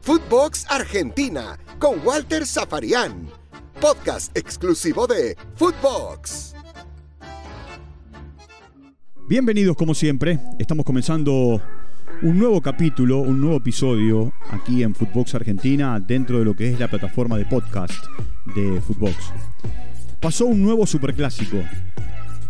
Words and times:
Footbox 0.00 0.66
Argentina 0.68 1.58
con 1.78 2.04
Walter 2.04 2.46
Zafarian. 2.46 3.28
Podcast 3.80 4.36
exclusivo 4.36 5.06
de 5.06 5.36
Footbox. 5.56 6.54
Bienvenidos 9.28 9.76
como 9.76 9.94
siempre. 9.94 10.38
Estamos 10.58 10.84
comenzando 10.84 11.62
un 12.22 12.38
nuevo 12.38 12.60
capítulo, 12.60 13.18
un 13.18 13.40
nuevo 13.40 13.56
episodio 13.56 14.32
aquí 14.50 14.82
en 14.82 14.94
Footbox 14.94 15.34
Argentina 15.34 15.98
dentro 16.00 16.38
de 16.38 16.44
lo 16.44 16.54
que 16.54 16.72
es 16.72 16.78
la 16.78 16.88
plataforma 16.88 17.36
de 17.36 17.46
podcast 17.46 18.04
de 18.54 18.80
Footbox. 18.80 19.32
Pasó 20.20 20.46
un 20.46 20.62
nuevo 20.62 20.86
superclásico. 20.86 21.58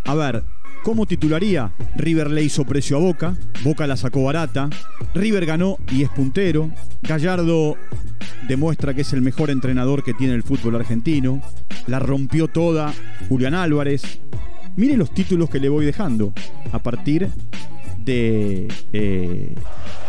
A 0.04 0.14
ver, 0.14 0.44
¿Cómo 0.82 1.06
titularía? 1.06 1.70
River 1.94 2.30
le 2.30 2.42
hizo 2.42 2.64
precio 2.64 2.96
a 2.96 3.00
Boca, 3.00 3.36
Boca 3.62 3.86
la 3.86 3.96
sacó 3.96 4.24
barata, 4.24 4.68
River 5.14 5.46
ganó 5.46 5.76
y 5.92 6.02
es 6.02 6.08
puntero, 6.08 6.70
Gallardo 7.02 7.76
demuestra 8.48 8.92
que 8.92 9.02
es 9.02 9.12
el 9.12 9.22
mejor 9.22 9.50
entrenador 9.50 10.02
que 10.02 10.12
tiene 10.12 10.34
el 10.34 10.42
fútbol 10.42 10.74
argentino, 10.74 11.40
la 11.86 12.00
rompió 12.00 12.48
toda 12.48 12.92
Julián 13.28 13.54
Álvarez. 13.54 14.18
Mire 14.74 14.96
los 14.96 15.14
títulos 15.14 15.48
que 15.48 15.60
le 15.60 15.68
voy 15.68 15.84
dejando 15.84 16.32
a 16.72 16.80
partir 16.80 17.28
de 17.98 18.66
eh, 18.92 19.54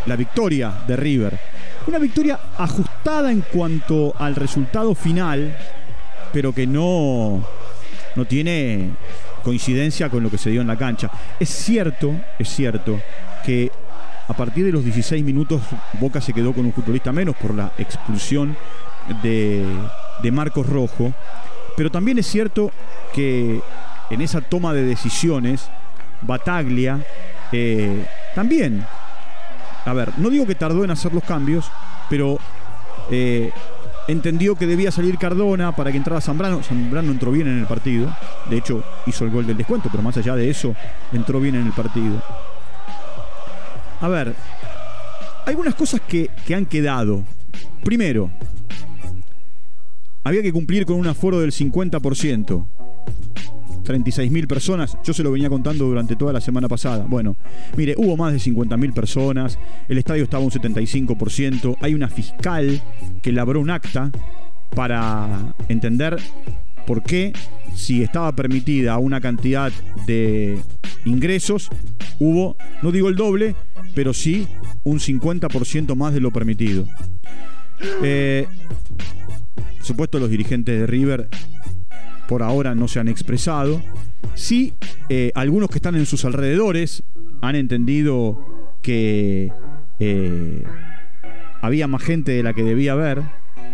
la 0.08 0.16
victoria 0.16 0.74
de 0.88 0.96
River. 0.96 1.40
Una 1.86 2.00
victoria 2.00 2.40
ajustada 2.58 3.32
en 3.32 3.42
cuanto 3.42 4.16
al 4.18 4.36
resultado 4.36 4.96
final, 4.96 5.56
pero 6.32 6.52
que 6.52 6.66
no, 6.66 7.46
no 8.16 8.26
tiene 8.26 8.90
coincidencia 9.44 10.10
con 10.10 10.24
lo 10.24 10.30
que 10.30 10.38
se 10.38 10.50
dio 10.50 10.62
en 10.62 10.68
la 10.68 10.78
cancha. 10.78 11.10
Es 11.40 11.50
cierto, 11.50 12.16
es 12.40 12.50
cierto 12.50 13.00
que 13.46 13.72
a 14.28 14.34
partir 14.34 14.66
de 14.66 14.72
los 14.72 14.84
16 14.84 15.24
minutos 15.24 15.62
Boca 16.00 16.22
se 16.22 16.34
quedó 16.34 16.54
con 16.54 16.66
un 16.66 16.74
futbolista 16.74 17.12
menos 17.12 17.36
por 17.36 17.54
la 17.54 17.72
expulsión 17.78 18.56
de, 19.22 19.66
Marcos 20.32 20.68
Rojo, 20.68 21.14
pero 21.76 21.92
también 21.92 22.18
es 22.18 22.28
cierto 22.28 22.72
que 23.14 23.62
en 24.10 24.22
esa 24.22 24.40
toma 24.40 24.74
de 24.74 24.84
decisiones 24.84 25.70
Bataglia 26.22 27.06
eh, 27.52 28.06
también, 28.34 28.86
a 29.86 29.94
ver, 29.94 30.12
no 30.18 30.30
digo 30.30 30.48
que 30.48 30.56
tardó 30.56 30.84
en 30.86 30.92
hacer 30.92 31.14
los 31.14 31.24
cambios, 31.24 31.70
pero 32.10 32.40
eh, 33.12 33.52
entendió 34.08 34.56
que 34.56 34.68
debía 34.68 34.92
salir 34.92 35.18
Cardona 35.18 35.76
para 35.76 35.92
que 35.92 35.98
entrara 35.98 36.22
Zambrano. 36.22 36.64
Zambrano 36.64 37.12
entró 37.12 37.32
bien 37.32 37.48
en 37.48 37.60
el 37.60 37.66
partido. 37.66 38.16
De 38.50 38.58
hecho, 38.58 38.84
hizo 39.06 39.26
el 39.26 39.32
gol 39.32 39.46
del 39.46 39.58
descuento, 39.58 39.90
pero 39.92 40.04
más 40.04 40.18
allá 40.18 40.36
de 40.36 40.50
eso, 40.50 40.76
entró 41.12 41.40
bien 41.40 41.56
en 41.56 41.66
el 41.66 41.74
partido. 41.74 42.22
A 44.02 44.08
ver, 44.08 44.36
algunas 45.46 45.76
cosas 45.76 46.02
que, 46.02 46.30
que 46.46 46.56
han 46.56 46.66
quedado. 46.66 47.24
Primero, 47.84 48.32
había 50.24 50.42
que 50.42 50.54
cumplir 50.54 50.86
con 50.86 50.98
un 50.98 51.08
aforo 51.08 51.40
del 51.40 51.52
50%. 51.52 52.66
36.000 53.84 54.48
personas. 54.48 54.98
Yo 55.04 55.14
se 55.14 55.24
lo 55.24 55.32
venía 55.32 55.50
contando 55.50 55.86
durante 55.86 56.16
toda 56.16 56.34
la 56.34 56.42
semana 56.42 56.68
pasada. 56.68 57.06
Bueno, 57.08 57.36
mire, 57.78 57.96
hubo 57.98 58.18
más 58.18 58.34
de 58.34 58.40
50.000 58.40 58.94
personas, 58.94 59.60
el 59.88 59.98
estadio 59.98 60.24
estaba 60.24 60.44
un 60.44 60.52
75%, 60.52 61.78
hay 61.82 61.94
una 61.94 62.08
fiscal 62.08 62.82
que 63.22 63.32
labró 63.32 63.60
un 63.60 63.70
acta 63.70 64.12
para 64.76 65.56
entender 65.68 66.18
por 66.86 67.04
qué, 67.04 67.34
si 67.76 68.04
estaba 68.04 68.36
permitida 68.36 68.98
una 68.98 69.22
cantidad 69.22 69.72
de 70.06 70.60
ingresos, 71.06 71.70
hubo, 72.20 72.58
no 72.82 72.92
digo 72.92 73.10
el 73.10 73.16
doble, 73.16 73.56
pero 73.96 74.14
sí 74.14 74.48
un 74.84 75.00
50% 75.00 75.96
más 75.96 76.14
de 76.14 76.20
lo 76.20 76.32
permitido. 76.32 76.88
Eh, 78.04 78.48
supuesto, 79.82 80.20
los 80.20 80.30
dirigentes 80.30 80.80
de 80.80 80.88
River 80.88 81.30
por 82.34 82.42
ahora 82.42 82.74
no 82.74 82.88
se 82.88 83.00
han 83.00 83.10
expresado. 83.10 83.80
Sí, 84.34 84.74
eh, 85.08 85.32
algunos 85.36 85.70
que 85.70 85.78
están 85.78 85.94
en 85.94 86.08
sus 86.08 86.26
alrededores 86.26 87.04
han 87.42 87.56
entendido 87.56 88.74
que 88.82 89.54
eh, 90.00 90.64
había 91.62 91.88
más 91.88 92.02
gente 92.02 92.32
de 92.32 92.42
la 92.42 92.56
que 92.56 92.64
debía 92.64 92.94
haber. 92.94 93.22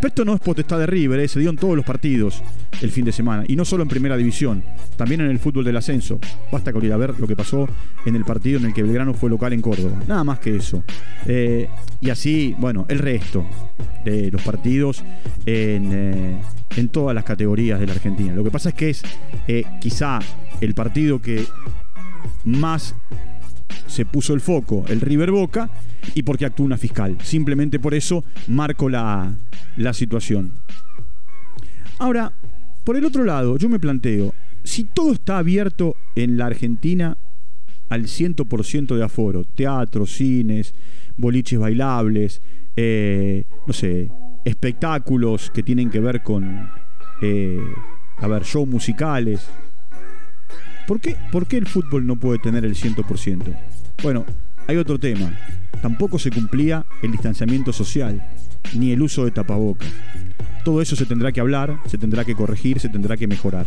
Pero 0.02 0.08
esto 0.08 0.26
no 0.26 0.34
es 0.34 0.40
potestad 0.40 0.80
de 0.80 0.86
River, 0.86 1.20
eh, 1.20 1.28
se 1.28 1.40
dio 1.40 1.50
en 1.50 1.58
todos 1.58 1.76
los 1.76 1.86
partidos 1.86 2.42
el 2.82 2.92
fin 2.92 3.06
de 3.06 3.12
semana. 3.12 3.44
Y 3.48 3.56
no 3.56 3.66
solo 3.66 3.84
en 3.84 3.90
primera 3.90 4.16
división, 4.18 4.64
también 4.96 5.22
en 5.22 5.30
el 5.30 5.40
fútbol 5.40 5.66
del 5.66 5.78
ascenso. 5.78 6.20
Basta 6.52 6.72
con 6.72 6.84
ir 6.86 6.94
a 6.94 6.98
ver 6.98 7.20
lo 7.20 7.28
que 7.28 7.36
pasó 7.36 7.68
en 8.06 8.16
el 8.16 8.26
partido 8.26 8.60
en 8.60 8.66
el 8.66 8.74
que 8.74 8.84
Belgrano 8.84 9.14
fue 9.14 9.30
local 9.30 9.54
en 9.54 9.62
Córdoba. 9.62 10.02
Nada 10.08 10.24
más 10.24 10.40
que 10.40 10.56
eso. 10.56 10.84
y 11.28 12.10
así, 12.10 12.56
bueno, 12.58 12.86
el 12.90 13.00
resto 13.00 13.46
de 14.06 14.32
los 14.32 14.42
partidos 14.42 15.04
en 15.46 16.40
en 16.76 16.90
todas 16.90 17.16
las 17.16 17.24
categorías 17.24 17.80
de 17.80 17.88
la 17.88 17.94
Argentina. 17.94 18.34
Lo 18.34 18.44
que 18.44 18.52
pasa 18.52 18.70
es 18.70 18.76
que 18.76 18.90
es 18.90 19.04
eh, 19.48 19.64
quizá 19.80 20.20
el 20.62 20.74
partido 20.74 21.22
que 21.22 21.46
más 22.46 22.96
se 23.88 24.06
puso 24.06 24.34
el 24.34 24.42
foco, 24.42 24.86
el 24.88 25.02
River 25.02 25.32
Boca, 25.32 25.70
y 26.16 26.24
porque 26.24 26.46
actuó 26.46 26.66
una 26.66 26.78
fiscal. 26.78 27.18
Simplemente 27.24 27.80
por 27.80 27.94
eso 27.94 28.24
marco 28.48 28.90
la, 28.90 29.36
la 29.78 29.94
situación. 29.94 30.54
Ahora, 31.98 32.34
por 32.84 32.96
el 32.96 33.06
otro 33.06 33.24
lado, 33.24 33.58
yo 33.58 33.70
me 33.70 33.80
planteo, 33.80 34.34
si 34.64 34.84
todo 34.84 35.14
está 35.14 35.38
abierto 35.38 35.96
en 36.16 36.38
la 36.38 36.48
Argentina 36.48 37.18
al 37.90 38.04
100% 38.04 38.96
de 38.96 39.04
aforo, 39.04 39.44
teatros, 39.44 40.14
cines, 40.14 40.74
boliches 41.18 41.60
bailables, 41.60 42.42
eh, 42.76 43.46
no 43.68 43.74
sé, 43.74 44.10
espectáculos 44.46 45.52
que 45.52 45.64
tienen 45.64 45.90
que 45.90 46.00
ver 46.00 46.24
con, 46.24 46.70
eh, 47.22 47.60
a 48.18 48.28
ver, 48.28 48.44
shows 48.44 48.68
musicales. 48.68 49.48
¿Por 50.88 51.02
qué, 51.02 51.16
¿Por 51.32 51.48
qué 51.48 51.58
el 51.58 51.68
fútbol 51.68 52.08
no 52.08 52.16
puede 52.16 52.40
tener 52.40 52.66
el 52.66 52.76
100%? 52.76 53.56
Bueno, 54.02 54.26
hay 54.70 54.78
otro 54.78 55.00
tema. 55.00 55.34
Tampoco 55.82 56.20
se 56.20 56.30
cumplía 56.30 56.86
el 57.02 57.12
distanciamiento 57.12 57.74
social, 57.74 58.24
ni 58.76 58.92
el 58.92 59.02
uso 59.02 59.26
de 59.26 59.32
tapabocas. 59.32 59.90
Todo 60.64 60.80
eso 60.80 60.96
se 60.96 61.08
tendrá 61.08 61.32
que 61.32 61.40
hablar, 61.40 61.80
se 61.88 61.98
tendrá 61.98 62.24
que 62.24 62.36
corregir, 62.36 62.80
se 62.80 62.88
tendrá 62.88 63.18
que 63.18 63.26
mejorar. 63.26 63.66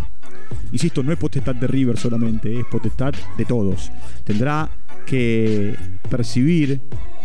Insisto, 0.71 1.03
no 1.03 1.13
es 1.13 1.19
potestad 1.19 1.57
de 1.57 1.67
River 1.67 1.99
solamente, 1.99 2.57
es 2.57 2.65
potestad 2.67 3.13
de 3.37 3.45
todos. 3.45 3.91
Tendrá 4.23 4.71
que 5.05 5.77
percibir 6.09 6.81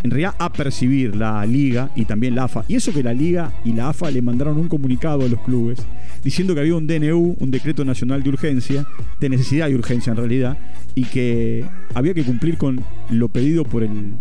en 0.08 0.12
realidad 0.12 0.36
a 0.40 0.52
percibir 0.52 1.18
la 1.18 1.46
liga 1.46 1.92
y 1.94 2.06
también 2.06 2.34
la 2.34 2.46
AFA. 2.46 2.64
Y 2.70 2.76
eso 2.76 2.94
que 2.94 3.04
la 3.04 3.14
liga 3.14 3.54
y 3.66 3.74
la 3.74 3.90
AFA 3.90 4.10
le 4.10 4.22
mandaron 4.22 4.58
un 4.58 4.70
comunicado 4.70 5.26
a 5.26 5.28
los 5.28 5.42
clubes 5.42 5.80
diciendo 6.24 6.54
que 6.56 6.62
había 6.62 6.76
un 6.76 6.88
DNU, 6.88 7.36
un 7.40 7.52
decreto 7.52 7.84
nacional 7.84 8.24
de 8.24 8.30
urgencia, 8.30 8.88
de 9.20 9.30
necesidad 9.30 9.68
y 9.68 9.76
urgencia 9.76 10.12
en 10.12 10.18
realidad, 10.18 10.58
y 10.96 11.04
que 11.04 11.66
había 11.94 12.14
que 12.14 12.24
cumplir 12.24 12.58
con 12.58 12.84
lo 13.10 13.28
pedido 13.28 13.64
por 13.66 13.84
el, 13.84 14.14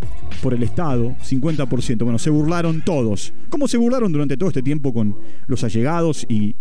por 0.43 0.55
el 0.55 0.63
Estado, 0.65 1.17
50%. 1.25 2.03
Bueno, 2.03 2.19
se 2.19 2.31
burlaron 2.31 2.83
todos, 2.85 3.33
como 3.49 3.69
se 3.69 3.77
burlaron 3.77 4.11
durante 4.13 4.37
todo 4.37 4.49
este 4.49 4.63
tiempo 4.63 4.93
con 4.93 5.17
los 5.47 5.63
allegados 5.63 6.27
y, 6.29 6.55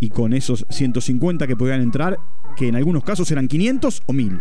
y 0.00 0.10
con 0.10 0.32
esos 0.32 0.66
150 0.70 1.46
que 1.46 1.56
podían 1.56 1.82
entrar, 1.82 2.18
que 2.56 2.68
en 2.68 2.74
algunos 2.74 3.04
casos 3.04 3.30
eran 3.30 3.46
500 3.46 4.02
o 4.06 4.12
1000. 4.12 4.40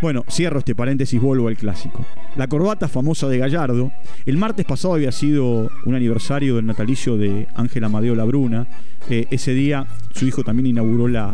Bueno, 0.00 0.24
cierro 0.30 0.60
este 0.60 0.74
paréntesis, 0.74 1.20
vuelvo 1.20 1.48
al 1.48 1.56
clásico. 1.56 2.06
La 2.36 2.46
corbata 2.46 2.86
famosa 2.86 3.28
de 3.28 3.38
Gallardo. 3.38 3.90
El 4.26 4.36
martes 4.36 4.64
pasado 4.64 4.94
había 4.94 5.10
sido 5.10 5.70
un 5.84 5.94
aniversario 5.94 6.56
del 6.56 6.66
natalicio 6.66 7.16
de 7.16 7.48
Ángel 7.56 7.82
Amadeo 7.82 8.14
Labruna. 8.14 8.68
Eh, 9.10 9.26
ese 9.30 9.54
día 9.54 9.86
su 10.14 10.26
hijo 10.26 10.44
también 10.44 10.66
inauguró 10.66 11.08
la, 11.08 11.32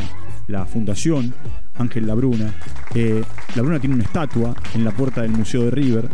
fundación 0.67 1.34
Ángel 1.77 2.06
Labruna. 2.06 2.55
Eh, 2.94 3.23
Labruna 3.55 3.81
tiene 3.81 3.97
una 3.97 4.05
estatua 4.05 4.55
en 4.75 4.84
la 4.84 4.93
puerta 4.93 5.23
del 5.23 5.33
Museo 5.33 5.65
de 5.65 5.71
River. 5.71 6.09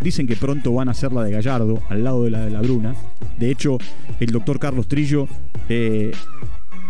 Dicen 0.00 0.26
que 0.26 0.36
pronto 0.36 0.74
van 0.74 0.88
a 0.88 0.90
hacer 0.90 1.12
la 1.12 1.22
de 1.22 1.32
Gallardo, 1.32 1.82
al 1.88 2.04
lado 2.04 2.24
de 2.24 2.30
la 2.30 2.40
de 2.40 2.50
Labruna. 2.50 2.94
De 3.38 3.50
hecho, 3.50 3.78
el 4.20 4.30
doctor 4.30 4.58
Carlos 4.58 4.86
Trillo 4.86 5.28
eh, 5.68 6.12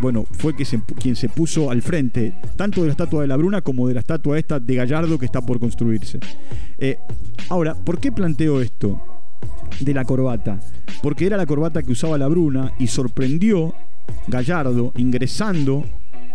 bueno, 0.01 0.27
fue 0.31 0.55
quien 0.55 1.17
se 1.17 1.29
puso 1.29 1.71
al 1.71 1.83
frente 1.83 2.35
tanto 2.57 2.81
de 2.81 2.89
la 2.89 2.93
estatua 2.93 3.23
de 3.23 3.29
la 3.29 3.37
Bruna 3.37 3.63
como 3.63 3.89
de 3.89 3.95
la 3.95 4.01
estatua 4.01 4.39
esta 4.39 4.61
de 4.61 4.75
Gallardo 4.75 5.19
que 5.19 5.27
está 5.27 5.41
por 5.41 5.59
construirse. 5.61 6.19
Eh, 6.79 6.99
ahora, 7.49 7.75
¿por 7.75 7.99
qué 7.99 8.13
planteo 8.13 8.61
esto 8.61 9.01
de 9.81 9.95
la 9.95 10.05
corbata? 10.05 10.61
Porque 11.03 11.27
era 11.27 11.37
la 11.37 11.47
corbata 11.47 11.83
que 11.83 11.93
usaba 11.93 12.19
la 12.19 12.29
Bruna 12.29 12.73
y 12.79 12.87
sorprendió 12.87 13.75
Gallardo 14.27 14.93
ingresando 14.97 15.85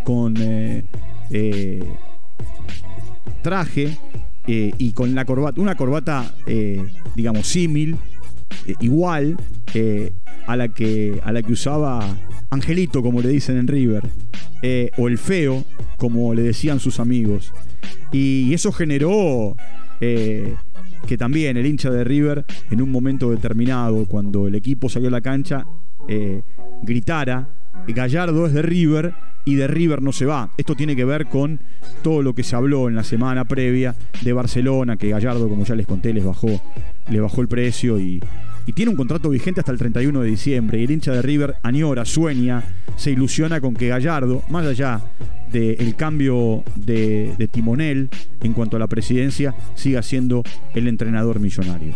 con 0.04 0.36
eh, 0.38 0.84
eh, 1.30 1.84
traje 3.42 3.98
y 4.48 4.92
con 4.92 5.16
la 5.16 5.24
corbata, 5.24 5.62
una 5.62 5.76
corbata, 5.76 6.34
digamos, 7.16 7.48
símil, 7.48 7.96
igual 8.80 9.38
a, 10.48 10.56
la 10.56 10.68
que, 10.70 11.20
a 11.24 11.32
la 11.32 11.42
que 11.42 11.54
usaba 11.54 12.18
Angelito, 12.50 13.02
como 13.02 13.22
le 13.22 13.30
dicen 13.30 13.58
en 13.58 13.68
River, 13.68 14.04
eh, 14.62 14.92
o 14.98 15.08
el 15.08 15.18
feo, 15.18 15.64
como 15.98 16.34
le 16.34 16.42
decían 16.44 16.80
sus 16.80 17.00
amigos. 17.00 17.54
Y 18.12 18.54
eso 18.54 18.72
generó 18.72 19.56
eh, 20.02 20.56
que 21.08 21.18
también 21.18 21.58
el 21.58 21.66
hincha 21.66 21.90
de 21.90 22.04
River 22.04 22.46
en 22.70 22.82
un 22.82 22.92
momento 22.92 23.32
determinado, 23.32 24.06
cuando 24.06 24.48
el 24.48 24.56
equipo 24.56 24.90
salió 24.90 25.08
a 25.08 25.12
la 25.12 25.22
cancha, 25.22 25.66
eh, 26.08 26.42
gritara, 26.84 27.50
Gallardo 27.88 28.46
es 28.46 28.54
de 28.54 28.62
River 28.62 29.14
y 29.46 29.56
de 29.56 29.68
River 29.68 30.02
no 30.02 30.12
se 30.12 30.26
va. 30.26 30.52
Esto 30.58 30.76
tiene 30.76 30.96
que 30.96 31.06
ver 31.06 31.28
con 31.28 31.60
todo 32.04 32.22
lo 32.22 32.36
que 32.36 32.44
se 32.44 32.56
habló 32.56 32.88
en 32.88 32.96
la 32.96 33.04
semana 33.04 33.46
previa 33.46 33.96
de 34.22 34.34
Barcelona, 34.34 34.98
que 34.98 35.10
Gallardo, 35.10 35.50
como 35.50 35.66
ya 35.66 35.76
les 35.76 35.88
conté, 35.88 36.14
les 36.14 36.26
bajó, 36.26 36.62
le 37.12 37.20
bajó 37.20 37.42
el 37.42 37.48
precio 37.48 38.00
y, 38.00 38.22
tiene 38.74 38.92
un 38.92 38.96
contrato 38.96 39.30
vigente 39.30 39.60
hasta 39.60 39.74
el 39.74 39.78
31 39.78 40.22
de 40.22 40.30
diciembre. 40.30 40.80
Y 40.80 40.86
el 40.86 40.92
hincha 40.92 41.12
de 41.12 41.22
River 41.22 41.56
añora, 41.62 42.06
sueña, 42.06 42.64
se 42.96 43.12
ilusiona 43.12 43.60
con 43.60 43.74
que 43.74 43.90
Gallardo, 43.90 44.44
más 44.50 44.66
allá 44.66 45.02
del 45.52 45.94
cambio 45.98 46.64
de, 46.78 47.36
de 47.38 47.48
timonel 47.50 48.10
en 48.42 48.54
cuanto 48.54 48.78
a 48.78 48.80
la 48.80 48.88
presidencia, 48.88 49.54
siga 49.76 50.02
siendo 50.02 50.42
el 50.74 50.88
entrenador 50.88 51.42
millonario. 51.42 51.96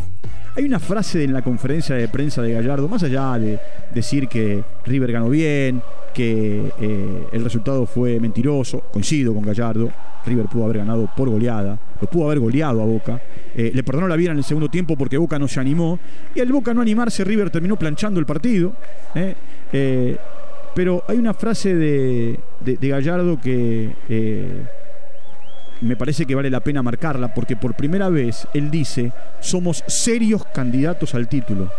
Hay 0.58 0.66
una 0.66 0.80
frase 0.80 1.24
en 1.24 1.32
la 1.32 1.42
conferencia 1.42 1.96
de 1.96 2.10
prensa 2.10 2.42
de 2.42 2.54
Gallardo, 2.54 2.90
más 2.90 3.04
allá 3.04 3.40
de 3.40 3.58
decir 3.94 4.28
que 4.28 4.62
River 4.86 5.14
ganó 5.14 5.30
bien, 5.30 5.82
que 6.14 6.72
eh, 6.80 7.28
el 7.34 7.44
resultado 7.44 7.86
fue 7.86 8.20
mentiroso, 8.22 8.82
coincido 8.92 9.34
con 9.34 9.44
Gallardo, 9.44 9.92
River 10.26 10.46
pudo 10.48 10.64
haber 10.64 10.78
ganado 10.78 11.10
por 11.16 11.30
goleada, 11.30 11.78
lo 12.00 12.08
pudo 12.10 12.26
haber 12.26 12.40
goleado 12.40 12.82
a 12.82 12.86
Boca. 12.86 13.22
Eh, 13.56 13.72
le 13.74 13.84
perdonó 13.84 14.08
la 14.08 14.16
vida 14.16 14.32
en 14.32 14.38
el 14.38 14.44
segundo 14.44 14.70
tiempo 14.70 14.98
porque 14.98 15.18
Boca 15.18 15.40
no 15.40 15.48
se 15.48 15.60
animó. 15.60 16.00
Y 16.34 16.40
al 16.40 16.52
Boca 16.52 16.74
no 16.74 16.82
animarse, 16.82 17.24
River 17.24 17.50
terminó 17.50 17.76
planchando 17.76 18.20
el 18.20 18.26
partido. 18.26 18.74
Eh, 19.16 20.18
pero 20.74 21.04
hay 21.08 21.18
una 21.18 21.34
frase 21.34 21.74
de, 21.76 22.40
de 22.60 22.88
Gallardo 22.88 23.40
que 23.40 23.94
me 25.82 25.96
parece 25.96 26.26
que 26.26 26.36
vale 26.36 26.50
la 26.50 26.62
pena 26.62 26.82
marcarla 26.82 27.34
porque 27.34 27.56
por 27.56 27.76
primera 27.76 28.10
vez 28.10 28.48
él 28.54 28.72
dice, 28.72 29.12
somos 29.40 29.84
serios 29.88 30.46
candidatos 30.54 31.14
al 31.16 31.28
título. 31.28 31.70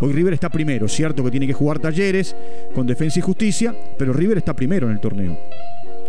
Hoy 0.00 0.12
River 0.12 0.34
está 0.34 0.48
primero, 0.48 0.86
cierto 0.86 1.24
que 1.24 1.30
tiene 1.30 1.46
que 1.46 1.52
jugar 1.52 1.80
talleres 1.80 2.36
con 2.74 2.86
defensa 2.86 3.18
y 3.18 3.22
justicia, 3.22 3.74
pero 3.98 4.12
River 4.12 4.38
está 4.38 4.54
primero 4.54 4.86
en 4.86 4.92
el 4.92 5.00
torneo. 5.00 5.36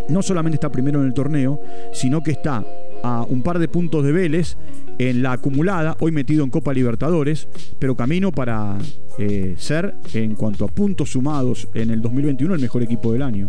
No 0.09 0.21
solamente 0.21 0.55
está 0.55 0.71
primero 0.71 1.01
en 1.01 1.07
el 1.07 1.13
torneo, 1.13 1.61
sino 1.93 2.21
que 2.23 2.31
está 2.31 2.65
a 3.03 3.23
un 3.29 3.41
par 3.41 3.59
de 3.59 3.67
puntos 3.67 4.03
de 4.03 4.11
Vélez 4.11 4.57
en 4.97 5.23
la 5.23 5.33
acumulada, 5.33 5.95
hoy 6.01 6.11
metido 6.11 6.43
en 6.43 6.49
Copa 6.49 6.73
Libertadores, 6.73 7.47
pero 7.79 7.95
camino 7.95 8.31
para 8.31 8.77
eh, 9.17 9.55
ser, 9.57 9.95
en 10.13 10.35
cuanto 10.35 10.65
a 10.65 10.67
puntos 10.67 11.11
sumados 11.11 11.67
en 11.73 11.89
el 11.89 12.01
2021, 12.01 12.53
el 12.55 12.61
mejor 12.61 12.83
equipo 12.83 13.13
del 13.13 13.21
año. 13.21 13.47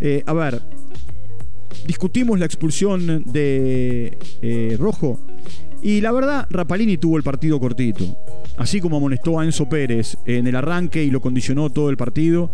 Eh, 0.00 0.22
a 0.24 0.32
ver, 0.32 0.62
discutimos 1.86 2.38
la 2.38 2.46
expulsión 2.46 3.24
de 3.26 4.16
eh, 4.40 4.76
Rojo. 4.78 5.20
Y 5.82 6.00
la 6.00 6.12
verdad, 6.12 6.46
Rapalini 6.50 6.96
tuvo 6.96 7.16
el 7.16 7.22
partido 7.22 7.60
cortito. 7.60 8.16
Así 8.56 8.80
como 8.80 8.98
amonestó 8.98 9.40
a 9.40 9.44
Enzo 9.44 9.68
Pérez 9.68 10.16
en 10.26 10.46
el 10.46 10.56
arranque 10.56 11.02
y 11.02 11.10
lo 11.10 11.20
condicionó 11.20 11.70
todo 11.70 11.88
el 11.90 11.96
partido. 11.96 12.50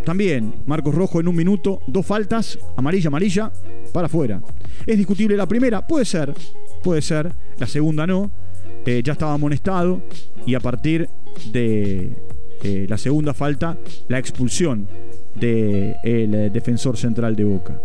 Eh, 0.00 0.04
también 0.04 0.54
Marcos 0.66 0.94
Rojo 0.94 1.20
en 1.20 1.28
un 1.28 1.36
minuto, 1.36 1.80
dos 1.86 2.06
faltas, 2.06 2.58
amarilla, 2.76 3.08
amarilla, 3.08 3.52
para 3.92 4.06
afuera. 4.06 4.42
¿Es 4.86 4.96
discutible 4.96 5.36
la 5.36 5.46
primera? 5.46 5.86
Puede 5.86 6.04
ser, 6.04 6.34
puede 6.82 7.02
ser. 7.02 7.32
La 7.58 7.66
segunda 7.66 8.06
no. 8.06 8.30
Eh, 8.86 9.02
ya 9.04 9.12
estaba 9.12 9.34
amonestado 9.34 10.02
y 10.46 10.54
a 10.54 10.60
partir 10.60 11.08
de 11.52 12.16
la 12.88 12.98
segunda 12.98 13.32
falta, 13.32 13.78
la 14.08 14.18
expulsión 14.18 14.86
del 15.34 15.94
eh, 16.02 16.50
defensor 16.52 16.96
central 16.96 17.36
de 17.36 17.44
Boca. 17.44 17.80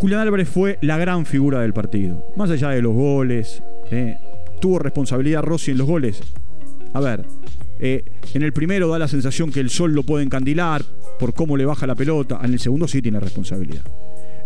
Julián 0.00 0.20
Álvarez 0.20 0.48
fue 0.48 0.78
la 0.80 0.98
gran 0.98 1.26
figura 1.26 1.60
del 1.60 1.72
partido. 1.72 2.26
Más 2.36 2.50
allá 2.50 2.70
de 2.70 2.82
los 2.82 2.92
goles, 2.92 3.62
eh, 3.90 4.16
tuvo 4.60 4.78
responsabilidad 4.78 5.42
Rossi 5.42 5.70
en 5.70 5.78
los 5.78 5.86
goles. 5.86 6.20
A 6.92 7.00
ver, 7.00 7.24
eh, 7.84 8.04
en 8.32 8.42
el 8.42 8.52
primero 8.52 8.88
da 8.88 8.98
la 8.98 9.08
sensación 9.08 9.50
que 9.50 9.60
el 9.60 9.68
sol 9.68 9.92
lo 9.92 10.04
puede 10.04 10.24
encandilar 10.24 10.84
por 11.18 11.34
cómo 11.34 11.56
le 11.56 11.66
baja 11.66 11.86
la 11.86 11.94
pelota. 11.94 12.40
En 12.42 12.52
el 12.52 12.58
segundo 12.58 12.88
sí 12.88 13.02
tiene 13.02 13.20
responsabilidad. 13.20 13.84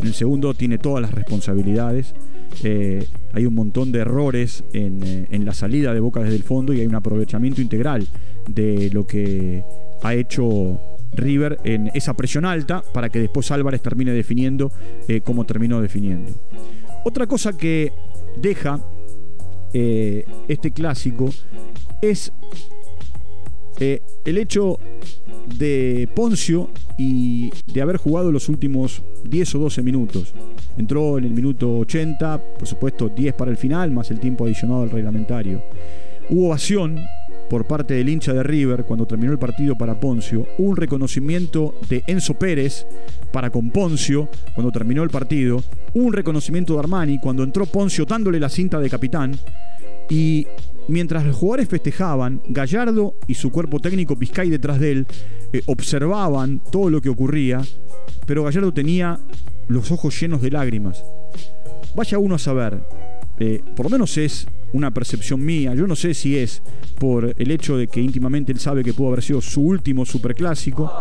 En 0.00 0.06
el 0.06 0.14
segundo 0.14 0.54
tiene 0.54 0.78
todas 0.78 1.02
las 1.02 1.12
responsabilidades. 1.12 2.14
hay 2.64 3.46
un 3.46 3.54
montón 3.54 3.92
de 3.92 4.00
errores 4.00 4.64
en, 4.72 5.28
en, 5.30 5.44
la 5.44 5.52
salida 5.52 5.92
de 5.94 6.00
Boca 6.00 6.20
desde 6.20 6.36
el 6.36 6.42
fondo 6.42 6.72
y 6.72 6.80
hay 6.80 6.86
un 6.86 6.94
aprovechamiento 6.94 7.60
integral 7.60 8.08
de 8.48 8.90
lo 8.92 9.06
que 9.06 9.62
ha 10.02 10.14
hecho 10.14 10.80
River 11.16 11.58
en 11.64 11.90
esa 11.94 12.14
presión 12.14 12.44
alta 12.44 12.82
para 12.92 13.08
que 13.08 13.18
después 13.18 13.50
Álvarez 13.50 13.82
termine 13.82 14.12
definiendo 14.12 14.70
eh, 15.08 15.20
como 15.20 15.44
terminó 15.44 15.80
definiendo. 15.80 16.32
Otra 17.04 17.26
cosa 17.26 17.56
que 17.56 17.92
deja 18.40 18.80
eh, 19.72 20.24
este 20.48 20.70
clásico 20.70 21.30
es 22.02 22.32
eh, 23.78 24.00
el 24.25 24.38
hecho 24.38 24.78
de 25.58 26.08
Poncio 26.14 26.70
y 26.99 27.50
de 27.67 27.82
haber 27.82 27.99
jugado 27.99 28.32
los 28.32 28.49
últimos 28.49 29.02
10 29.28 29.55
o 29.55 29.58
12 29.61 29.82
minutos. 29.82 30.34
Entró 30.76 31.19
en 31.19 31.25
el 31.25 31.32
minuto 31.32 31.78
80, 31.78 32.43
por 32.58 32.67
supuesto 32.67 33.08
10 33.08 33.34
para 33.34 33.50
el 33.50 33.56
final, 33.56 33.90
más 33.90 34.11
el 34.11 34.20
tiempo 34.20 34.44
adicionado 34.44 34.82
al 34.82 34.90
reglamentario. 34.90 35.62
Hubo 36.28 36.49
ovación 36.49 36.99
por 37.49 37.67
parte 37.67 37.94
del 37.94 38.08
hincha 38.08 38.32
de 38.32 38.43
River 38.43 38.84
cuando 38.84 39.06
terminó 39.06 39.32
el 39.32 39.38
partido 39.38 39.76
para 39.76 40.00
Poncio, 40.00 40.46
un 40.58 40.76
reconocimiento 40.76 41.75
de 41.88 42.02
Enzo 42.06 42.34
Pérez 42.34 42.87
para 43.32 43.50
con 43.50 43.70
Poncio 43.70 44.28
cuando 44.55 44.73
terminó 44.73 45.02
el 45.02 45.11
partido, 45.11 45.62
un 45.94 46.12
reconocimiento 46.12 46.75
de 46.75 46.81
Armani 46.81 47.20
cuando 47.20 47.43
entró 47.43 47.67
Poncio 47.67 48.05
dándole 48.05 48.40
la 48.40 48.49
cinta 48.49 48.81
de 48.81 48.90
capitán 48.90 49.38
y 50.11 50.46
mientras 50.88 51.24
los 51.24 51.36
jugadores 51.36 51.68
festejaban, 51.68 52.42
Gallardo 52.48 53.14
y 53.26 53.34
su 53.34 53.50
cuerpo 53.50 53.80
técnico 53.80 54.16
Pizcay 54.16 54.50
detrás 54.50 54.80
de 54.80 54.92
él 54.92 55.06
eh, 55.52 55.62
observaban 55.66 56.60
todo 56.70 56.90
lo 56.90 57.00
que 57.00 57.08
ocurría, 57.08 57.62
pero 58.26 58.44
Gallardo 58.44 58.72
tenía 58.72 59.18
los 59.68 59.90
ojos 59.90 60.18
llenos 60.20 60.42
de 60.42 60.50
lágrimas. 60.50 61.04
Vaya 61.94 62.18
uno 62.18 62.34
a 62.34 62.38
saber, 62.38 62.82
eh, 63.38 63.62
por 63.74 63.86
lo 63.86 63.90
menos 63.90 64.16
es 64.18 64.46
una 64.72 64.92
percepción 64.92 65.44
mía. 65.44 65.74
Yo 65.74 65.86
no 65.86 65.96
sé 65.96 66.14
si 66.14 66.36
es 66.36 66.62
por 66.98 67.34
el 67.36 67.50
hecho 67.50 67.76
de 67.76 67.88
que 67.88 68.00
íntimamente 68.00 68.52
él 68.52 68.60
sabe 68.60 68.84
que 68.84 68.92
pudo 68.92 69.08
haber 69.08 69.22
sido 69.22 69.40
su 69.40 69.62
último 69.62 70.04
superclásico, 70.04 70.92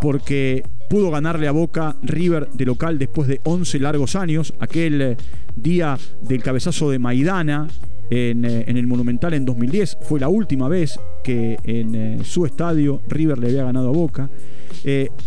porque 0.00 0.64
pudo 0.88 1.10
ganarle 1.10 1.48
a 1.48 1.52
Boca 1.52 1.96
River 2.02 2.48
de 2.52 2.66
local 2.66 2.98
después 2.98 3.28
de 3.28 3.40
11 3.44 3.78
largos 3.78 4.16
años, 4.16 4.54
aquel 4.58 5.00
eh, 5.00 5.16
día 5.56 5.98
del 6.20 6.42
cabezazo 6.42 6.90
de 6.90 6.98
Maidana. 6.98 7.68
En, 8.10 8.44
eh, 8.44 8.64
el 8.66 8.86
Monumental 8.86 9.32
en 9.32 9.46
2010 9.46 9.98
fue 10.02 10.20
la 10.20 10.28
última 10.28 10.68
vez 10.68 11.00
que 11.24 11.56
en 11.64 11.94
eh, 11.94 12.18
su 12.24 12.44
estadio 12.44 13.00
River 13.08 13.38
le 13.38 13.48
había 13.48 13.64
ganado 13.64 13.88
a 13.88 13.92
Boca, 13.92 14.30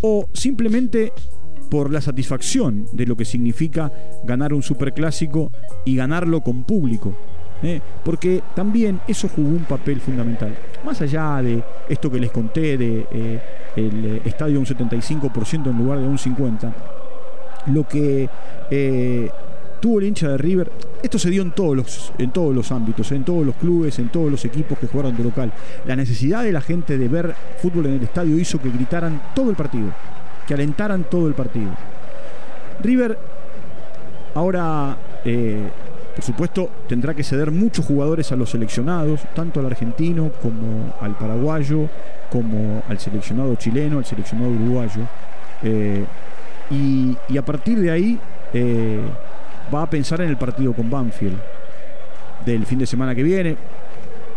o 0.02 0.30
simplemente 0.34 1.12
por 1.70 1.92
la 1.92 2.02
satisfacción 2.02 2.86
de 2.92 3.06
lo 3.06 3.16
que 3.16 3.26
significa 3.26 3.92
ganar 4.24 4.54
un 4.54 4.62
superclásico 4.62 5.52
y 5.86 5.96
ganarlo 5.96 6.42
con 6.42 6.64
público. 6.64 7.16
¿Eh? 7.66 7.82
porque 8.04 8.42
también 8.54 9.02
eso 9.08 9.28
jugó 9.28 9.50
un 9.50 9.66
papel 9.66 10.00
fundamental. 10.00 10.56
Más 10.84 11.02
allá 11.02 11.42
de 11.42 11.64
esto 11.90 12.12
que 12.12 12.20
les 12.20 12.32
conté 12.32 12.78
de 12.78 13.08
eh, 13.12 13.42
el 13.76 14.06
eh, 14.06 14.22
estadio 14.26 14.60
un 14.60 14.66
75% 14.66 15.70
en 15.70 15.78
lugar 15.78 16.00
de 16.00 16.08
un 16.08 16.18
50%, 16.18 16.74
lo 17.68 17.88
que 17.88 18.30
tuvo 19.80 20.00
el 20.00 20.06
hincha 20.06 20.30
de 20.30 20.38
River, 20.38 20.72
esto 21.02 21.20
se 21.20 21.30
dio 21.30 21.42
en 21.42 21.52
todos 21.52 21.76
los, 21.76 22.14
en 22.18 22.32
todos 22.32 22.56
los 22.56 22.72
ámbitos, 22.72 23.12
en 23.12 23.24
todos 23.24 23.46
los 23.46 23.56
clubes, 23.56 23.98
en 24.00 24.10
todos 24.10 24.32
los 24.32 24.46
equipos 24.46 24.78
que 24.78 24.88
jugaron 24.88 25.16
de 25.16 25.24
local. 25.24 25.52
La 25.86 25.96
necesidad 25.96 26.44
de 26.44 26.52
la 26.52 26.62
gente 26.62 26.98
de 26.98 27.08
ver 27.08 27.36
fútbol 27.62 27.88
en 27.88 27.94
el 27.94 28.04
estadio 28.04 28.38
hizo 28.38 28.60
que 28.60 28.70
gritaran 28.70 29.22
todo 29.36 29.50
el 29.50 29.56
partido, 29.56 29.90
que 30.48 30.54
alentaran 30.54 31.06
todo 31.06 31.28
el 31.28 31.34
partido. 31.34 31.72
River 32.82 33.18
ahora 34.36 34.98
por 36.16 36.24
supuesto, 36.24 36.70
tendrá 36.88 37.14
que 37.14 37.24
ceder 37.24 37.52
muchos 37.52 37.86
jugadores 37.86 38.32
a 38.32 38.38
los 38.38 38.50
seleccionados, 38.50 39.22
tanto 39.36 39.60
al 39.60 39.66
argentino 39.66 40.32
como 40.42 40.96
al 41.02 41.18
paraguayo, 41.18 41.90
como 42.32 42.82
al 42.88 43.00
seleccionado 43.00 43.56
chileno, 43.56 43.98
al 43.98 44.06
seleccionado 44.06 44.52
uruguayo. 44.52 45.02
Eh, 45.62 46.06
y, 46.72 47.38
a 47.38 47.42
partir 47.44 47.80
de 47.80 47.92
ahí 47.92 48.20
eh, 48.54 49.02
va 49.74 49.84
a 49.84 49.90
pensar 49.90 50.22
en 50.22 50.30
el 50.30 50.38
partido 50.38 50.72
con 50.74 50.90
Banfield 50.90 51.38
del 52.46 52.66
fin 52.66 52.80
de 52.80 52.88
semana 52.88 53.14
que 53.14 53.24
viene. 53.24 53.58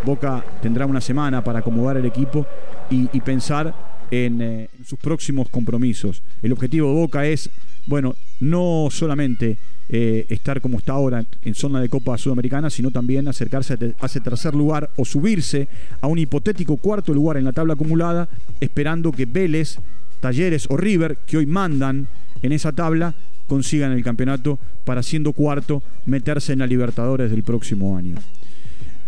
Boca 0.02 0.42
tendrá 0.60 0.84
una 0.84 1.00
semana 1.00 1.42
para 1.44 1.60
acomodar 1.60 1.96
el 1.96 2.06
equipo 2.06 2.44
y, 2.90 3.06
pensar 3.20 3.72
en, 4.10 4.42
eh, 4.42 4.68
en 4.78 4.84
sus 4.84 4.98
próximos 4.98 5.48
compromisos. 5.48 6.22
El 6.42 6.52
objetivo 6.52 6.88
de 6.88 6.94
Boca 6.94 7.26
es, 7.26 7.50
bueno, 7.86 8.14
no 8.40 8.88
solamente 8.90 9.58
eh, 9.90 10.26
estar 10.28 10.60
como 10.60 10.76
está 10.78 10.92
ahora 10.92 11.24
en 11.42 11.54
zona 11.54 11.80
de 11.80 11.88
Copa 11.88 12.18
Sudamericana, 12.18 12.68
sino 12.68 12.90
también 12.90 13.26
acercarse 13.26 13.94
a 13.98 14.06
ese 14.06 14.20
tercer 14.20 14.54
lugar 14.54 14.90
o 14.96 15.04
subirse 15.06 15.66
a 16.02 16.06
un 16.06 16.18
hipotético 16.18 16.76
cuarto 16.76 17.14
lugar 17.14 17.38
en 17.38 17.44
la 17.44 17.52
tabla 17.52 17.72
acumulada, 17.72 18.28
esperando 18.60 19.12
que 19.12 19.24
Vélez, 19.24 19.78
Talleres 20.20 20.66
o 20.68 20.76
River, 20.76 21.16
que 21.26 21.38
hoy 21.38 21.46
mandan 21.46 22.06
en 22.42 22.52
esa 22.52 22.72
tabla, 22.72 23.14
consigan 23.46 23.92
el 23.92 24.04
campeonato 24.04 24.58
para 24.84 25.02
siendo 25.02 25.32
cuarto 25.32 25.82
meterse 26.04 26.52
en 26.52 26.58
la 26.58 26.66
Libertadores 26.66 27.30
del 27.30 27.42
próximo 27.42 27.96
año. 27.96 28.16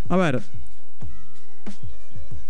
A 0.09 0.17
ver, 0.17 0.41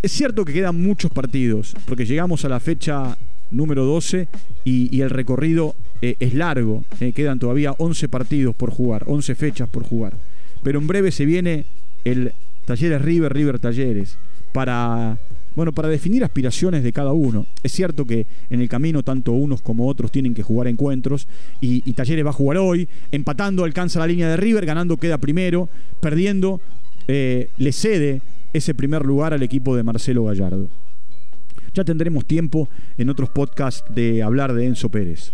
es 0.01 0.11
cierto 0.11 0.45
que 0.45 0.53
quedan 0.53 0.81
muchos 0.81 1.11
partidos, 1.11 1.75
porque 1.85 2.05
llegamos 2.05 2.43
a 2.45 2.49
la 2.49 2.59
fecha 2.59 3.17
número 3.51 3.85
12 3.85 4.27
y, 4.63 5.01
el 5.01 5.09
recorrido 5.09 5.75
eh, 6.01 6.15
es 6.19 6.33
largo, 6.33 6.85
eh, 6.99 7.11
quedan 7.11 7.37
todavía 7.39 7.73
11 7.77 8.07
partidos 8.09 8.55
por 8.55 8.71
jugar, 8.71 9.03
11 9.05 9.35
fechas 9.35 9.69
por 9.69 9.83
jugar, 9.83 10.13
pero 10.63 10.79
en 10.79 10.87
breve 10.87 11.11
se 11.11 11.25
viene 11.25 11.65
el 12.03 12.33
Talleres 12.65 13.01
River, 13.01 13.33
River 13.33 13.59
Talleres, 13.59 14.17
para 14.53 15.17
bueno, 15.55 15.73
para 15.73 15.89
definir 15.89 16.23
aspiraciones 16.23 16.81
de 16.81 16.93
cada 16.93 17.11
uno. 17.11 17.45
Es 17.61 17.73
cierto 17.73 18.05
que 18.05 18.25
en 18.49 18.61
el 18.61 18.69
camino 18.69 19.03
tanto 19.03 19.33
unos 19.33 19.61
como 19.61 19.87
otros 19.87 20.09
tienen 20.09 20.33
que 20.33 20.43
jugar 20.43 20.67
encuentros 20.67 21.27
y, 21.59 21.91
Talleres 21.93 22.25
va 22.25 22.29
a 22.29 22.33
jugar 22.33 22.57
hoy, 22.57 22.87
empatando 23.11 23.65
alcanza 23.65 23.99
la 23.99 24.07
línea 24.07 24.29
de 24.29 24.37
River, 24.37 24.65
ganando 24.65 24.95
queda 24.95 25.17
primero, 25.17 25.67
perdiendo 25.99 26.61
eh, 27.07 27.49
le 27.57 27.71
cede 27.73 28.21
ese 28.53 28.73
primer 28.73 29.05
lugar 29.05 29.33
al 29.33 29.43
equipo 29.43 29.75
de 29.75 29.83
Marcelo 29.83 30.25
Gallardo. 30.25 30.69
Ya 31.73 31.83
tendremos 31.83 32.25
tiempo 32.25 32.69
en 32.97 33.09
otros 33.09 33.29
podcasts 33.29 33.83
de 33.93 34.23
hablar 34.23 34.53
de 34.53 34.65
Enzo 34.65 34.89
Pérez. 34.89 35.31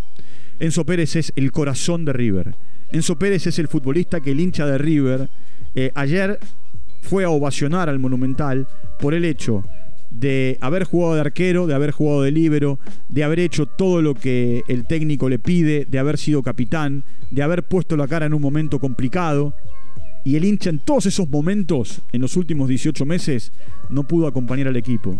Enzo 0.59 0.85
Pérez 0.85 1.15
es 1.15 1.33
el 1.35 1.51
corazón 1.51 2.05
de 2.05 2.13
River. 2.13 2.55
Enzo 2.91 3.17
Pérez 3.17 3.47
es 3.47 3.59
el 3.59 3.67
futbolista 3.67 4.21
que 4.21 4.31
el 4.31 4.39
hincha 4.39 4.65
de 4.65 4.77
River 4.77 5.29
eh, 5.75 5.91
ayer 5.95 6.39
fue 7.01 7.23
a 7.23 7.29
ovacionar 7.29 7.89
al 7.89 7.99
Monumental 7.99 8.67
por 8.99 9.13
el 9.13 9.25
hecho 9.25 9.63
de 10.09 10.57
haber 10.61 10.83
jugado 10.85 11.15
de 11.15 11.21
arquero, 11.21 11.67
de 11.67 11.73
haber 11.73 11.91
jugado 11.91 12.23
de 12.23 12.31
líbero, 12.31 12.79
de 13.09 13.23
haber 13.23 13.39
hecho 13.39 13.65
todo 13.65 14.01
lo 14.01 14.15
que 14.15 14.63
el 14.67 14.85
técnico 14.85 15.29
le 15.29 15.39
pide, 15.39 15.85
de 15.85 15.99
haber 15.99 16.17
sido 16.17 16.43
capitán, 16.43 17.03
de 17.29 17.43
haber 17.43 17.63
puesto 17.63 17.97
la 17.97 18.07
cara 18.07 18.25
en 18.25 18.33
un 18.33 18.41
momento 18.41 18.79
complicado. 18.79 19.53
Y 20.23 20.35
el 20.35 20.45
hincha 20.45 20.69
en 20.69 20.79
todos 20.79 21.05
esos 21.05 21.29
momentos, 21.29 22.01
en 22.11 22.21
los 22.21 22.35
últimos 22.35 22.67
18 22.67 23.05
meses, 23.05 23.51
no 23.89 24.03
pudo 24.03 24.27
acompañar 24.27 24.67
al 24.67 24.75
equipo. 24.75 25.19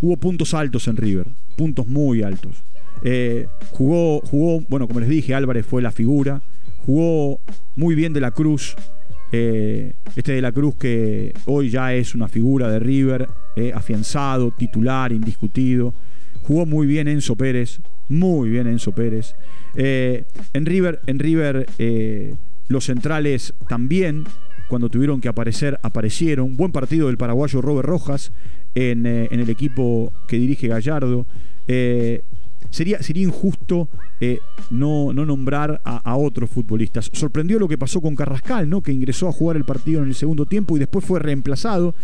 Hubo 0.00 0.16
puntos 0.16 0.54
altos 0.54 0.88
en 0.88 0.96
River, 0.96 1.26
puntos 1.56 1.86
muy 1.86 2.22
altos. 2.22 2.62
Eh, 3.02 3.48
jugó, 3.72 4.20
jugó, 4.20 4.60
bueno, 4.68 4.86
como 4.86 5.00
les 5.00 5.08
dije, 5.08 5.34
Álvarez 5.34 5.66
fue 5.66 5.82
la 5.82 5.90
figura. 5.90 6.42
Jugó 6.86 7.40
muy 7.76 7.94
bien 7.94 8.12
de 8.12 8.20
la 8.20 8.30
Cruz, 8.30 8.76
eh, 9.32 9.94
este 10.16 10.32
de 10.32 10.42
la 10.42 10.52
Cruz 10.52 10.74
que 10.76 11.34
hoy 11.46 11.70
ya 11.70 11.94
es 11.94 12.14
una 12.14 12.28
figura 12.28 12.70
de 12.70 12.78
River, 12.78 13.28
eh, 13.56 13.72
afianzado, 13.74 14.50
titular, 14.50 15.12
indiscutido. 15.12 15.94
Jugó 16.42 16.66
muy 16.66 16.86
bien 16.86 17.08
Enzo 17.08 17.36
Pérez, 17.36 17.80
muy 18.08 18.50
bien 18.50 18.66
Enzo 18.66 18.92
Pérez. 18.92 19.34
En 19.74 20.66
River, 20.66 21.00
en 21.06 21.18
River 21.18 21.66
los 22.68 22.84
centrales 22.84 23.54
también, 23.68 24.24
cuando 24.68 24.88
tuvieron 24.88 25.20
que 25.20 25.28
aparecer, 25.28 25.78
aparecieron. 25.82 26.56
Buen 26.56 26.72
partido 26.72 27.08
del 27.08 27.16
paraguayo 27.16 27.60
Robert 27.60 27.88
Rojas 27.88 28.32
en, 28.74 29.06
en 29.06 29.40
el 29.40 29.50
equipo 29.50 30.12
que 30.26 30.38
dirige 30.38 30.68
Gallardo 30.68 31.26
sería, 32.74 33.02
sería 33.02 33.22
injusto 33.22 33.88
eh, 34.20 34.40
no, 34.70 35.12
no, 35.12 35.24
nombrar 35.24 35.80
a, 35.84 36.16
otros 36.16 36.50
futbolistas. 36.50 37.10
Sorprendió 37.12 37.58
lo 37.58 37.68
que 37.68 37.78
pasó 37.78 38.00
con 38.00 38.16
Carrascal, 38.16 38.68
¿no? 38.68 38.82
que 38.82 38.92
ingresó 38.92 39.28
a 39.28 39.32
jugar 39.32 39.56
el 39.56 39.64
partido 39.64 40.02
en 40.02 40.08
el 40.08 40.14
segundo 40.14 40.46
tiempo 40.46 40.76
y 40.76 40.80
después 40.80 41.04
fue 41.04 41.20
reemplazado. 41.20 41.94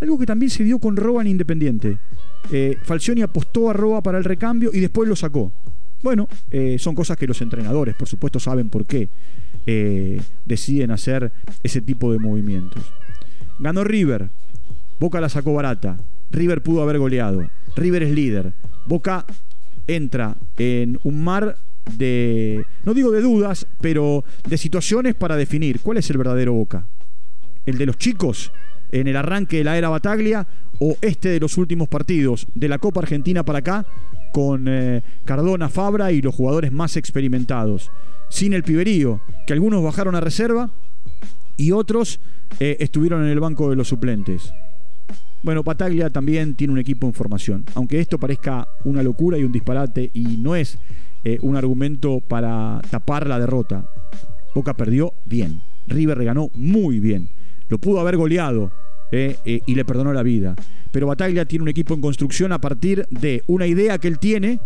Algo 0.00 0.18
que 0.18 0.26
también 0.26 0.50
se 0.50 0.64
dio 0.64 0.78
con 0.78 0.96
Roa 0.96 1.22
en 1.22 1.28
Independiente. 1.28 1.98
Eh, 2.52 2.76
Falcioni 2.82 3.22
apostó 3.22 3.70
a 3.70 3.72
Roa 3.72 4.02
para 4.02 4.18
el 4.18 4.24
recambio 4.24 4.70
y 4.72 4.80
después 4.80 5.08
lo 5.08 5.16
sacó. 5.16 5.52
Bueno, 6.02 6.28
eh, 6.50 6.76
son 6.78 6.94
cosas 6.94 7.16
que 7.16 7.26
los 7.26 7.40
entrenadores, 7.40 7.94
por 7.94 8.06
supuesto, 8.06 8.38
saben 8.38 8.68
por 8.68 8.86
qué 8.86 9.08
deciden 10.46 10.90
hacer 10.90 11.32
ese 11.62 11.80
tipo 11.80 12.12
de 12.12 12.18
movimientos. 12.18 12.82
Ganó 13.58 13.84
River, 13.84 14.30
Boca 14.98 15.20
la 15.20 15.28
sacó 15.28 15.54
barata, 15.54 15.96
River 16.30 16.62
pudo 16.62 16.82
haber 16.82 16.98
goleado, 16.98 17.50
River 17.76 18.02
es 18.04 18.12
líder, 18.12 18.52
Boca 18.86 19.26
entra 19.86 20.36
en 20.56 20.98
un 21.02 21.22
mar 21.22 21.56
de, 21.96 22.64
no 22.84 22.94
digo 22.94 23.10
de 23.10 23.22
dudas, 23.22 23.66
pero 23.80 24.24
de 24.46 24.58
situaciones 24.58 25.14
para 25.14 25.36
definir. 25.36 25.80
Cuál 25.80 25.98
es 25.98 26.10
el 26.10 26.18
verdadero 26.18 26.52
Boca. 26.52 26.86
¿El 27.66 27.78
de 27.78 27.86
los 27.86 27.98
chicos 27.98 28.52
en 28.90 29.06
el 29.06 29.16
arranque 29.16 29.58
de 29.58 29.64
la 29.64 29.76
era 29.76 29.88
Bataglia 29.88 30.46
o 30.78 30.96
este 31.00 31.28
de 31.30 31.40
los 31.40 31.58
últimos 31.58 31.88
partidos 31.88 32.46
de 32.54 32.68
la 32.68 32.78
Copa 32.78 33.00
Argentina 33.00 33.44
para 33.44 33.60
acá 33.60 33.86
con 34.32 34.66
eh, 34.68 35.02
Cardona, 35.24 35.68
Fabra 35.68 36.12
y 36.12 36.22
los 36.22 36.34
jugadores 36.34 36.72
más 36.72 36.96
experimentados? 36.96 37.90
Sin 38.28 38.52
el 38.52 38.62
piberío, 38.62 39.20
que 39.46 39.54
algunos 39.54 39.82
bajaron 39.82 40.14
a 40.14 40.20
reserva 40.20 40.70
y 41.56 41.72
otros 41.72 42.20
eh, 42.60 42.76
estuvieron 42.80 43.24
en 43.24 43.30
el 43.30 43.40
banco 43.40 43.70
de 43.70 43.76
los 43.76 43.88
suplentes. 43.88 44.52
Bueno, 45.42 45.62
Pataglia 45.62 46.10
también 46.10 46.54
tiene 46.54 46.72
un 46.72 46.78
equipo 46.78 47.06
en 47.06 47.12
formación. 47.12 47.64
Aunque 47.74 48.00
esto 48.00 48.18
parezca 48.18 48.66
una 48.84 49.02
locura 49.02 49.38
y 49.38 49.44
un 49.44 49.52
disparate 49.52 50.10
y 50.12 50.36
no 50.36 50.56
es 50.56 50.78
eh, 51.24 51.38
un 51.42 51.56
argumento 51.56 52.20
para 52.20 52.80
tapar 52.90 53.26
la 53.26 53.38
derrota. 53.38 53.88
Boca 54.54 54.74
perdió 54.74 55.14
bien. 55.26 55.60
River 55.86 56.24
ganó 56.24 56.50
muy 56.54 56.98
bien. 56.98 57.28
Lo 57.68 57.78
pudo 57.78 58.00
haber 58.00 58.16
goleado 58.16 58.70
eh, 59.12 59.36
eh, 59.44 59.60
y 59.66 59.74
le 59.74 59.84
perdonó 59.84 60.12
la 60.12 60.22
vida. 60.22 60.54
Pero 60.92 61.06
Bataglia 61.06 61.44
tiene 61.44 61.64
un 61.64 61.68
equipo 61.68 61.94
en 61.94 62.00
construcción 62.00 62.52
a 62.52 62.60
partir 62.60 63.06
de 63.10 63.42
una 63.46 63.66
idea 63.66 63.98
que 63.98 64.08
él 64.08 64.18
tiene 64.18 64.60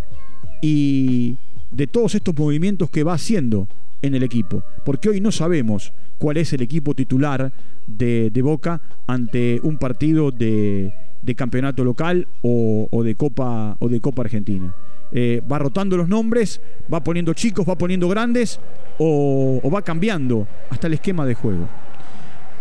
y 0.60 1.36
de 1.70 1.86
todos 1.86 2.14
estos 2.14 2.36
movimientos 2.36 2.90
que 2.90 3.02
va 3.02 3.14
haciendo 3.14 3.68
en 4.02 4.14
el 4.14 4.22
equipo. 4.22 4.62
Porque 4.84 5.08
hoy 5.08 5.20
no 5.20 5.32
sabemos 5.32 5.92
cuál 6.18 6.36
es 6.36 6.52
el 6.52 6.62
equipo 6.62 6.94
titular 6.94 7.52
de, 7.86 8.30
Boca 8.42 8.80
ante 9.06 9.60
un 9.62 9.78
partido 9.78 10.30
de, 10.30 10.92
campeonato 11.36 11.84
local 11.84 12.28
o, 12.42 13.02
de 13.04 13.14
Copa, 13.14 13.76
o 13.80 13.88
de 13.88 14.00
Copa 14.00 14.22
Argentina. 14.22 14.74
Eh, 15.14 15.42
va 15.50 15.58
rotando 15.58 15.96
los 15.96 16.08
nombres, 16.08 16.60
va 16.92 17.04
poniendo 17.04 17.34
chicos, 17.34 17.68
va 17.68 17.76
poniendo 17.76 18.08
grandes 18.08 18.58
o, 18.98 19.60
va 19.72 19.82
cambiando 19.82 20.46
hasta 20.70 20.86
el 20.86 20.94
esquema 20.94 21.26
de 21.26 21.34
juego. 21.34 21.68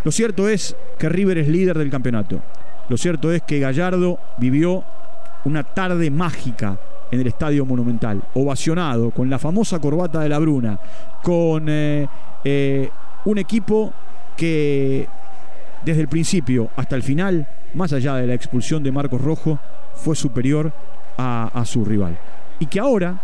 Lo 0.03 0.11
cierto 0.11 0.49
es 0.49 0.75
que 0.97 1.09
River 1.09 1.37
es 1.37 1.47
líder 1.47 1.77
del 1.77 1.89
campeonato. 1.89 2.41
Lo 2.89 2.97
cierto 2.97 3.31
es 3.31 3.41
que 3.43 3.59
Gallardo 3.59 4.19
vivió 4.37 4.83
una 5.45 5.63
tarde 5.63 6.09
mágica 6.09 6.77
en 7.11 7.19
el 7.19 7.27
Estadio 7.27 7.65
Monumental, 7.65 8.21
ovacionado, 8.33 9.11
con 9.11 9.29
la 9.29 9.37
famosa 9.37 9.79
corbata 9.79 10.21
de 10.21 10.29
la 10.29 10.39
Bruna, 10.39 10.79
con 11.21 11.65
eh, 11.67 12.07
eh, 12.43 12.89
un 13.25 13.37
equipo 13.37 13.93
que 14.37 15.07
desde 15.83 16.01
el 16.01 16.07
principio 16.07 16.69
hasta 16.75 16.95
el 16.95 17.03
final, 17.03 17.47
más 17.73 17.93
allá 17.93 18.15
de 18.15 18.27
la 18.27 18.33
expulsión 18.33 18.81
de 18.83 18.91
Marcos 18.91 19.21
Rojo, 19.21 19.59
fue 19.95 20.15
superior 20.15 20.71
a, 21.17 21.63
su 21.65 21.85
rival. 21.85 22.17
Y 22.59 22.65
que 22.65 22.79
ahora, 22.79 23.21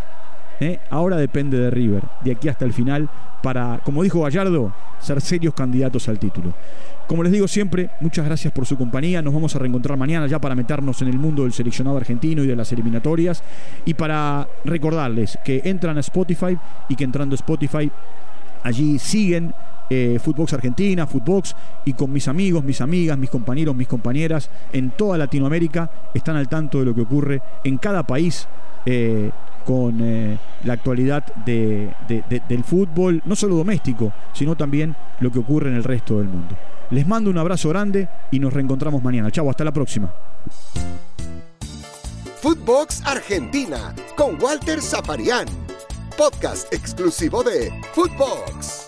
eh, 0.60 0.80
ahora 0.90 1.18
depende 1.18 1.58
de 1.58 1.70
River, 1.70 2.04
de 2.24 2.32
aquí 2.32 2.50
hasta 2.50 2.66
el 2.66 2.74
final, 2.74 3.10
para, 3.44 3.80
como 3.84 4.04
dijo 4.04 4.22
Gallardo, 4.22 4.74
ser 5.00 5.22
serios 5.22 5.54
candidatos 5.54 6.08
al 6.10 6.20
título. 6.20 6.54
Como 7.08 7.24
les 7.24 7.32
digo 7.32 7.48
siempre, 7.48 7.90
muchas 8.02 8.26
gracias 8.26 8.52
por 8.52 8.66
su 8.66 8.78
compañía. 8.78 9.22
Nos 9.22 9.34
vamos 9.34 9.56
a 9.56 9.60
reencontrar 9.60 9.98
mañana 9.98 10.28
ya 10.28 10.40
para 10.40 10.56
meternos 10.56 11.02
en 11.02 11.08
el 11.08 11.18
mundo 11.18 11.44
del 11.44 11.54
seleccionado 11.54 11.96
argentino 11.96 12.44
y 12.44 12.48
de 12.48 12.56
las 12.56 12.70
eliminatorias. 12.74 13.42
Y 13.86 13.94
para 13.94 14.46
recordarles 14.66 15.40
que 15.46 15.62
entran 15.64 15.96
a 15.98 16.02
Spotify 16.02 16.58
y 16.90 16.96
que 16.96 17.06
entrando 17.06 17.34
a 17.34 17.38
Spotify 17.38 17.90
allí 18.64 19.00
siguen 19.00 19.54
eh, 19.90 20.20
Footbox 20.22 20.52
Argentina, 20.52 21.08
Footbox, 21.08 21.56
y 21.86 21.94
con 21.94 22.12
mis 22.12 22.28
amigos, 22.28 22.64
mis 22.66 22.82
amigas, 22.82 23.18
mis 23.18 23.30
compañeros, 23.30 23.74
mis 23.74 23.88
compañeras 23.88 24.50
en 24.74 24.90
toda 24.92 25.18
Latinoamérica 25.18 25.90
están 26.14 26.36
al 26.36 26.50
tanto 26.50 26.80
de 26.80 26.86
lo 26.86 26.94
que 26.94 27.02
ocurre 27.02 27.42
en 27.64 27.78
cada 27.78 28.04
país. 28.04 28.48
Eh, 28.86 29.32
con 29.68 30.00
eh, 30.02 30.38
la 30.64 30.74
actualidad 30.74 31.26
del 31.46 32.64
fútbol, 32.64 33.22
no 33.26 33.36
solo 33.36 33.58
doméstico, 33.58 34.14
sino 34.34 34.56
también 34.56 34.96
lo 35.20 35.30
que 35.30 35.40
ocurre 35.40 35.70
en 35.70 35.76
el 35.76 35.84
resto 35.84 36.20
del 36.20 36.30
mundo. 36.30 36.56
Les 36.90 37.06
mando 37.06 37.30
un 37.30 37.38
abrazo 37.38 37.68
grande 37.68 38.08
y 38.32 38.40
nos 38.40 38.54
reencontramos 38.54 39.04
mañana. 39.04 39.30
Chau, 39.30 39.50
hasta 39.50 39.66
la 39.66 39.74
próxima. 39.74 40.10
Footbox 42.42 43.06
Argentina 43.06 43.94
con 44.16 44.42
Walter 44.42 44.82
Zaparián, 44.82 45.48
podcast 46.18 46.74
exclusivo 46.74 47.44
de 47.44 47.70
Footbox. 47.94 48.87